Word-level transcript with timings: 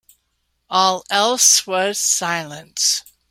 All 0.67 1.03
else 1.11 1.67
was 1.67 1.99
silence. 1.99 3.03